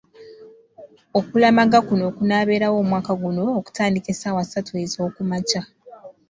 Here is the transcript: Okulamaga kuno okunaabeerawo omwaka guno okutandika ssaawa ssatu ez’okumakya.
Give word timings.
Okulamaga 1.19 1.77
kuno 1.87 2.03
okunaabeerawo 2.11 2.77
omwaka 2.83 3.13
guno 3.21 3.41
okutandika 3.59 4.11
ssaawa 4.13 4.41
ssatu 4.45 4.71
ez’okumakya. 4.83 5.61